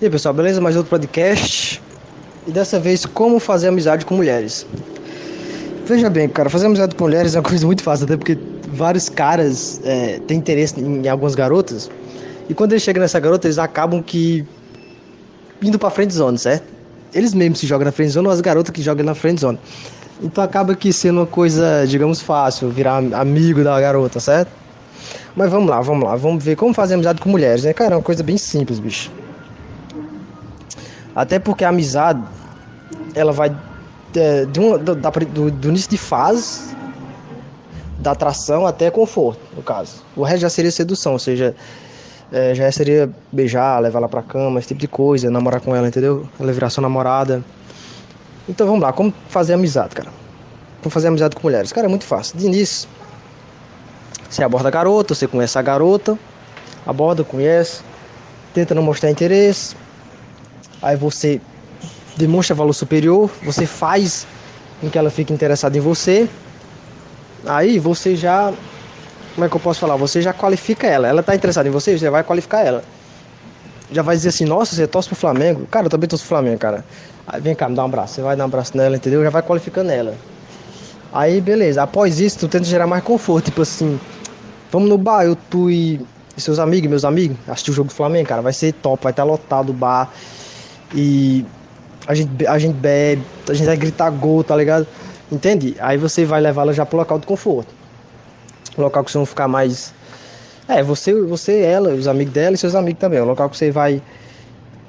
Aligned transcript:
E 0.00 0.04
aí 0.04 0.10
pessoal, 0.12 0.32
beleza? 0.32 0.60
Mais 0.60 0.76
outro 0.76 0.90
podcast. 0.90 1.82
E 2.46 2.52
dessa 2.52 2.78
vez, 2.78 3.04
como 3.04 3.40
fazer 3.40 3.66
amizade 3.66 4.06
com 4.06 4.14
mulheres. 4.14 4.64
Veja 5.86 6.08
bem, 6.08 6.28
cara, 6.28 6.48
fazer 6.48 6.66
amizade 6.66 6.94
com 6.94 7.02
mulheres 7.02 7.34
é 7.34 7.38
uma 7.38 7.42
coisa 7.48 7.66
muito 7.66 7.82
fácil, 7.82 8.04
até 8.04 8.16
porque 8.16 8.38
vários 8.68 9.08
caras 9.08 9.80
é, 9.84 10.20
têm 10.20 10.38
interesse 10.38 10.80
em 10.80 11.08
algumas 11.08 11.34
garotas. 11.34 11.90
E 12.48 12.54
quando 12.54 12.74
eles 12.74 12.84
chegam 12.84 13.00
nessa 13.00 13.18
garota, 13.18 13.48
eles 13.48 13.58
acabam 13.58 14.00
que 14.00 14.46
indo 15.60 15.80
pra 15.80 15.90
friendzone, 15.90 16.38
certo? 16.38 16.62
Eles 17.12 17.34
mesmos 17.34 17.58
se 17.58 17.66
jogam 17.66 17.84
na 17.84 17.90
friendzone 17.90 18.28
ou 18.28 18.32
as 18.32 18.40
garotas 18.40 18.70
que 18.70 18.80
jogam 18.80 19.04
na 19.04 19.16
friendzone. 19.16 19.58
Então 20.22 20.44
acaba 20.44 20.76
que 20.76 20.92
sendo 20.92 21.18
uma 21.18 21.26
coisa, 21.26 21.84
digamos, 21.88 22.20
fácil, 22.20 22.68
virar 22.68 22.98
amigo 23.14 23.64
da 23.64 23.80
garota, 23.80 24.20
certo? 24.20 24.52
Mas 25.34 25.50
vamos 25.50 25.68
lá, 25.68 25.80
vamos 25.80 26.04
lá, 26.04 26.14
vamos 26.14 26.44
ver 26.44 26.54
como 26.54 26.72
fazer 26.72 26.94
amizade 26.94 27.20
com 27.20 27.28
mulheres, 27.28 27.64
né? 27.64 27.72
Cara, 27.72 27.94
é 27.94 27.96
uma 27.96 28.02
coisa 28.02 28.22
bem 28.22 28.38
simples, 28.38 28.78
bicho. 28.78 29.10
Até 31.14 31.38
porque 31.38 31.64
a 31.64 31.70
amizade, 31.70 32.22
ela 33.14 33.32
vai 33.32 33.54
é, 34.16 34.46
do, 34.46 34.78
do, 34.78 35.50
do, 35.50 35.68
início 35.68 35.90
de 35.90 35.98
fase, 35.98 36.74
da 37.98 38.12
atração 38.12 38.66
até 38.66 38.90
conforto, 38.90 39.40
no 39.54 39.62
caso. 39.62 40.02
O 40.16 40.22
resto 40.22 40.40
já 40.42 40.50
seria 40.50 40.70
sedução, 40.70 41.12
ou 41.12 41.18
seja, 41.18 41.54
é, 42.32 42.54
já 42.54 42.70
seria 42.72 43.10
beijar, 43.32 43.80
levar 43.80 43.98
ela 43.98 44.08
pra 44.08 44.22
cama, 44.22 44.58
esse 44.58 44.68
tipo 44.68 44.80
de 44.80 44.88
coisa, 44.88 45.30
namorar 45.30 45.60
com 45.60 45.74
ela, 45.74 45.88
entendeu? 45.88 46.28
Ela 46.38 46.52
virar 46.52 46.70
sua 46.70 46.82
namorada. 46.82 47.42
Então 48.48 48.66
vamos 48.66 48.80
lá, 48.80 48.92
como 48.92 49.12
fazer 49.28 49.54
amizade, 49.54 49.94
cara? 49.94 50.10
Como 50.82 50.90
fazer 50.90 51.08
amizade 51.08 51.36
com 51.36 51.42
mulheres? 51.42 51.72
Cara, 51.72 51.86
é 51.86 51.90
muito 51.90 52.04
fácil. 52.04 52.38
De 52.38 52.46
início, 52.46 52.88
você 54.28 54.42
aborda 54.42 54.68
a 54.68 54.70
garota, 54.70 55.14
você 55.14 55.26
conhece 55.26 55.58
a 55.58 55.62
garota, 55.62 56.18
aborda, 56.86 57.24
conhece, 57.24 57.82
tenta 58.54 58.74
não 58.74 58.82
mostrar 58.82 59.10
interesse, 59.10 59.76
aí 60.82 60.96
você 60.96 61.40
demonstra 62.16 62.54
valor 62.54 62.72
superior, 62.72 63.30
você 63.42 63.66
faz 63.66 64.26
com 64.80 64.90
que 64.90 64.98
ela 64.98 65.10
fique 65.10 65.32
interessada 65.32 65.76
em 65.76 65.80
você, 65.80 66.28
aí 67.46 67.78
você 67.78 68.16
já, 68.16 68.52
como 69.34 69.44
é 69.44 69.48
que 69.48 69.56
eu 69.56 69.60
posso 69.60 69.80
falar? 69.80 69.96
Você 69.96 70.20
já 70.22 70.32
qualifica 70.32 70.86
ela, 70.86 71.08
ela 71.08 71.20
está 71.20 71.34
interessada 71.34 71.68
em 71.68 71.72
você, 71.72 71.98
você 71.98 72.10
vai 72.10 72.22
qualificar 72.24 72.60
ela. 72.60 72.82
Já 73.90 74.02
vai 74.02 74.16
dizer 74.16 74.28
assim, 74.28 74.44
nossa, 74.44 74.74
você 74.74 74.86
torce 74.86 75.08
pro 75.08 75.16
Flamengo? 75.16 75.66
Cara, 75.70 75.86
eu 75.86 75.90
também 75.90 76.08
torço 76.08 76.24
pro 76.24 76.36
Flamengo, 76.36 76.58
cara. 76.58 76.84
Aí 77.26 77.40
vem 77.40 77.54
cá, 77.54 77.68
me 77.68 77.74
dá 77.74 77.82
um 77.82 77.86
abraço. 77.86 78.14
Você 78.14 78.22
vai 78.22 78.36
dar 78.36 78.44
um 78.44 78.46
abraço 78.46 78.76
nela, 78.76 78.96
entendeu? 78.96 79.22
Já 79.22 79.30
vai 79.30 79.42
qualificando 79.42 79.90
ela. 79.90 80.14
Aí, 81.12 81.40
beleza. 81.40 81.82
Após 81.82 82.20
isso, 82.20 82.38
tu 82.38 82.48
tenta 82.48 82.64
gerar 82.64 82.86
mais 82.86 83.02
conforto. 83.02 83.46
Tipo 83.46 83.62
assim, 83.62 83.98
vamos 84.70 84.90
no 84.90 84.98
bar, 84.98 85.24
eu, 85.24 85.34
tu 85.34 85.70
e 85.70 86.00
seus 86.36 86.58
amigos, 86.58 86.88
meus 86.88 87.04
amigos, 87.04 87.36
assistir 87.48 87.70
o 87.70 87.74
jogo 87.74 87.88
do 87.88 87.94
Flamengo, 87.94 88.28
cara. 88.28 88.42
Vai 88.42 88.52
ser 88.52 88.72
top, 88.74 89.02
vai 89.02 89.12
estar 89.12 89.24
lotado 89.24 89.70
o 89.70 89.72
bar. 89.72 90.10
E 90.94 91.44
a 92.06 92.14
gente, 92.14 92.46
a 92.46 92.58
gente 92.58 92.74
bebe, 92.74 93.22
a 93.48 93.52
gente 93.52 93.66
vai 93.66 93.76
gritar 93.76 94.10
gol, 94.10 94.42
tá 94.42 94.56
ligado? 94.56 94.86
Entende? 95.30 95.76
Aí 95.78 95.98
você 95.98 96.24
vai 96.24 96.40
levá-la 96.40 96.72
já 96.72 96.86
pro 96.86 96.96
local 96.96 97.18
de 97.18 97.26
conforto. 97.26 97.74
local 98.76 99.04
que 99.04 99.10
vocês 99.10 99.18
vão 99.18 99.26
ficar 99.26 99.46
mais. 99.46 99.92
É, 100.66 100.82
você, 100.82 101.12
você, 101.22 101.60
ela, 101.60 101.90
os 101.90 102.08
amigos 102.08 102.32
dela 102.32 102.54
e 102.54 102.58
seus 102.58 102.74
amigos 102.74 103.00
também. 103.00 103.20
O 103.20 103.24
local 103.24 103.50
que 103.50 103.56
você 103.56 103.70
vai 103.70 104.02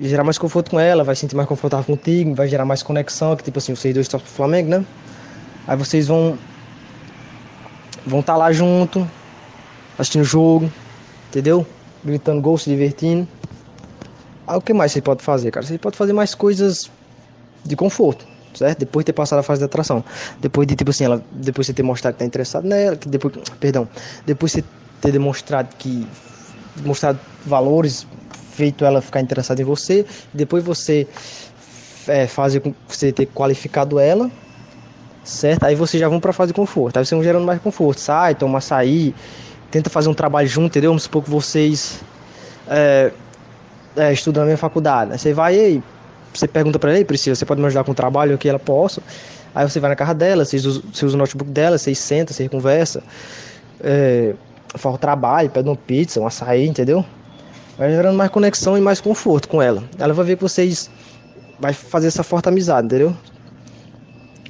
gerar 0.00 0.24
mais 0.24 0.36
conforto 0.36 0.70
com 0.70 0.80
ela, 0.80 1.02
vai 1.02 1.16
sentir 1.16 1.34
mais 1.34 1.48
confortável 1.48 1.86
contigo, 1.86 2.34
vai 2.34 2.48
gerar 2.48 2.66
mais 2.66 2.82
conexão, 2.82 3.34
que 3.34 3.42
tipo 3.42 3.58
assim, 3.58 3.74
vocês 3.74 3.94
dois 3.94 4.04
estão 4.06 4.20
pro 4.20 4.28
Flamengo, 4.28 4.68
né? 4.68 4.84
Aí 5.66 5.76
vocês 5.76 6.06
vão 6.06 6.38
vão 8.06 8.20
estar 8.20 8.34
tá 8.34 8.38
lá 8.38 8.52
junto, 8.52 9.08
assistindo 9.98 10.22
o 10.22 10.24
jogo, 10.24 10.70
entendeu? 11.28 11.66
Gritando 12.04 12.40
gol, 12.40 12.56
se 12.58 12.68
divertindo. 12.70 13.26
Aí 14.46 14.56
o 14.56 14.60
que 14.60 14.72
mais 14.72 14.92
você 14.92 15.02
pode 15.02 15.22
fazer, 15.22 15.50
cara? 15.50 15.66
Você 15.66 15.78
pode 15.78 15.96
fazer 15.96 16.12
mais 16.12 16.34
coisas 16.34 16.90
de 17.64 17.74
conforto, 17.74 18.24
certo? 18.54 18.80
Depois 18.80 19.02
de 19.04 19.06
ter 19.06 19.12
passado 19.12 19.40
a 19.40 19.42
fase 19.42 19.58
de 19.58 19.64
atração. 19.64 20.04
Depois 20.40 20.66
de, 20.68 20.76
tipo 20.76 20.90
assim, 20.90 21.04
ela, 21.04 21.22
depois 21.32 21.66
de 21.66 21.72
ter 21.72 21.82
mostrado 21.82 22.14
que 22.14 22.20
tá 22.20 22.24
interessado 22.24 22.64
nela, 22.64 22.96
que 22.96 23.08
depois, 23.08 23.34
perdão, 23.58 23.88
depois 24.24 24.52
de 24.52 24.64
ter 25.00 25.10
demonstrado 25.10 25.74
que, 25.76 26.06
mostrado 26.84 27.18
valores, 27.44 28.06
feito 28.52 28.84
ela 28.84 29.02
ficar 29.02 29.20
interessada 29.20 29.60
em 29.60 29.64
você, 29.64 30.06
depois 30.32 30.64
você 30.64 31.06
é, 32.06 32.26
fazer 32.26 32.60
com 32.60 32.72
você 32.88 33.12
ter 33.12 33.26
qualificado 33.26 33.98
ela, 33.98 34.30
certo? 35.24 35.64
Aí 35.64 35.74
vocês 35.74 36.00
já 36.00 36.08
vão 36.08 36.20
para 36.20 36.32
fase 36.32 36.52
de 36.52 36.54
conforto. 36.54 36.96
Aí 36.96 37.04
vocês 37.04 37.16
vão 37.16 37.22
gerando 37.22 37.44
mais 37.44 37.60
conforto. 37.60 38.00
Sai, 38.00 38.34
toma 38.34 38.58
açaí, 38.58 39.14
tenta 39.70 39.90
fazer 39.90 40.08
um 40.08 40.14
trabalho 40.14 40.48
junto, 40.48 40.68
entendeu? 40.68 40.90
Vamos 40.90 41.02
supor 41.02 41.24
que 41.24 41.30
vocês 41.30 42.00
é, 42.68 43.12
é, 43.96 44.12
estudam 44.12 44.42
na 44.42 44.46
minha 44.46 44.58
faculdade. 44.58 45.12
Aí 45.12 45.18
você 45.18 45.32
vai 45.32 45.58
aí, 45.58 45.82
você 46.32 46.46
pergunta 46.46 46.78
para 46.78 46.94
ele, 46.94 47.04
Priscila, 47.04 47.34
você 47.34 47.44
pode 47.44 47.60
me 47.60 47.66
ajudar 47.66 47.84
com 47.84 47.92
o 47.92 47.94
trabalho 47.94 48.36
que 48.38 48.48
ela 48.48 48.58
possa? 48.58 49.02
Aí 49.54 49.68
você 49.68 49.80
vai 49.80 49.90
na 49.90 49.96
casa 49.96 50.14
dela, 50.14 50.44
você 50.44 50.56
usa, 50.56 50.82
você 50.92 51.06
usa 51.06 51.16
o 51.16 51.18
notebook 51.18 51.50
dela, 51.50 51.78
você 51.78 51.94
senta, 51.94 52.32
você 52.32 52.48
conversa, 52.48 53.02
é, 53.80 54.34
o 54.84 54.98
trabalho, 54.98 55.48
pede 55.48 55.68
uma 55.68 55.76
pizza, 55.76 56.20
um 56.20 56.26
açaí, 56.26 56.66
entendeu? 56.66 57.04
Vai 57.78 57.90
gerando 57.90 58.16
mais 58.16 58.30
conexão 58.30 58.76
e 58.76 58.80
mais 58.80 59.00
conforto 59.00 59.48
com 59.48 59.62
ela. 59.62 59.82
Ela 59.98 60.12
vai 60.12 60.24
ver 60.26 60.36
que 60.36 60.42
vocês 60.42 60.90
vai 61.58 61.72
fazer 61.72 62.08
essa 62.08 62.22
forte 62.22 62.48
amizade, 62.48 62.86
entendeu? 62.86 63.16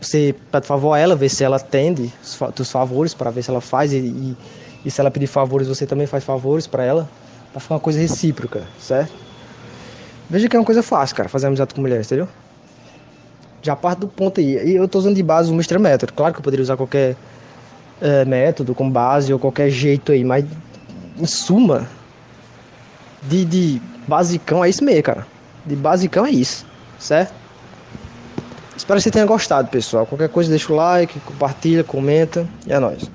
Você 0.01 0.35
pede 0.51 0.67
favor 0.67 0.95
a 0.95 0.99
ela, 0.99 1.15
ver 1.15 1.29
se 1.29 1.45
ela 1.45 1.57
atende 1.57 2.13
os 2.59 2.71
favores 2.71 3.15
para 3.15 3.31
ver 3.31 3.43
se 3.43 3.51
ela 3.51 3.61
faz 3.61 3.93
e, 3.93 3.99
e, 3.99 4.37
e 4.85 4.91
se 4.91 5.01
ela 5.01 5.11
pedir 5.11 5.27
favores, 5.27 5.69
você 5.69 5.87
também 5.87 6.07
faz 6.07 6.25
favores 6.25 6.67
para 6.67 6.85
ela, 6.85 7.09
para 7.53 7.61
ficar 7.61 7.75
uma 7.75 7.81
coisa 7.81 7.99
recíproca, 7.99 8.65
certo? 8.79 9.26
Veja 10.29 10.49
que 10.49 10.57
é 10.57 10.59
uma 10.59 10.65
coisa 10.65 10.83
fácil, 10.83 11.17
cara, 11.17 11.29
fazer 11.29 11.47
amizade 11.47 11.75
com 11.75 11.81
mulheres, 11.81 12.07
entendeu? 12.07 12.29
Já 13.63 13.77
parte 13.77 14.01
do 14.01 14.09
ponto 14.09 14.41
aí. 14.41 14.73
E 14.73 14.77
eu 14.77 14.89
tô 14.89 14.99
usando 14.99 15.15
de 15.15 15.23
base 15.23 15.51
o 15.51 15.55
Mr. 15.55 15.79
Método. 15.79 16.13
Claro 16.13 16.33
que 16.35 16.41
eu 16.41 16.45
poderia 16.45 16.63
usar 16.63 16.77
qualquer 16.77 17.17
é, 18.01 18.25
método 18.25 18.75
com 18.75 18.91
base 18.91 19.33
ou 19.33 19.39
qualquer 19.39 19.71
jeito 19.71 20.13
aí, 20.13 20.25
mas 20.25 20.45
em 21.19 21.27
suma, 21.27 21.89
de, 23.23 23.45
de 23.45 23.83
basicão 24.07 24.65
é 24.65 24.69
isso 24.69 24.85
mesmo, 24.85 25.03
cara. 25.03 25.27
De 25.65 25.75
basicão 25.75 26.27
é 26.27 26.31
isso, 26.31 26.67
certo? 26.99 27.35
Espero 28.77 28.99
que 28.99 29.05
você 29.05 29.11
tenha 29.11 29.27
gostado, 29.27 29.69
pessoal. 29.69 30.07
Qualquer 30.07 30.29
coisa 30.29 30.51
deixa 30.51 30.73
o 30.73 30.77
like, 30.77 31.19
compartilha, 31.21 31.83
comenta 31.83 32.47
e 32.67 32.73
é 32.73 32.79
nóis. 32.79 33.11